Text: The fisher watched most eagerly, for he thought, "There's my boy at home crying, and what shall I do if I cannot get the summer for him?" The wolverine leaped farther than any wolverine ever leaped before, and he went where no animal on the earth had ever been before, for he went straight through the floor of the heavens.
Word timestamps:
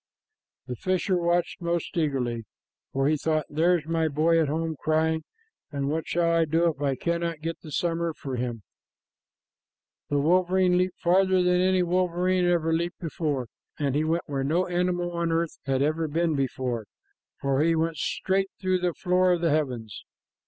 The 0.65 0.75
fisher 0.75 1.15
watched 1.15 1.61
most 1.61 1.95
eagerly, 1.95 2.45
for 2.91 3.07
he 3.07 3.17
thought, 3.17 3.45
"There's 3.49 3.85
my 3.85 4.07
boy 4.07 4.41
at 4.41 4.47
home 4.47 4.75
crying, 4.75 5.23
and 5.71 5.89
what 5.91 6.07
shall 6.07 6.31
I 6.31 6.45
do 6.45 6.67
if 6.71 6.81
I 6.81 6.95
cannot 6.95 7.41
get 7.41 7.59
the 7.61 7.71
summer 7.71 8.11
for 8.15 8.35
him?" 8.35 8.63
The 10.09 10.17
wolverine 10.17 10.75
leaped 10.75 10.99
farther 10.99 11.43
than 11.43 11.61
any 11.61 11.83
wolverine 11.83 12.45
ever 12.45 12.73
leaped 12.73 12.97
before, 12.99 13.45
and 13.77 13.93
he 13.93 14.03
went 14.03 14.23
where 14.25 14.43
no 14.43 14.65
animal 14.65 15.11
on 15.11 15.29
the 15.29 15.35
earth 15.35 15.59
had 15.65 15.83
ever 15.83 16.07
been 16.07 16.33
before, 16.35 16.87
for 17.39 17.61
he 17.61 17.75
went 17.75 17.97
straight 17.97 18.49
through 18.59 18.79
the 18.79 18.95
floor 18.95 19.31
of 19.33 19.41
the 19.41 19.51
heavens. 19.51 20.03